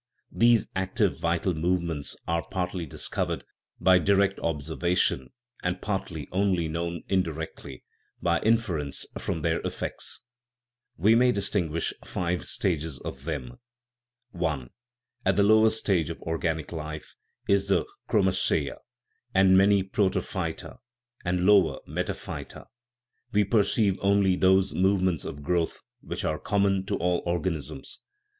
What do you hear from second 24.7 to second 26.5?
movements of growth which are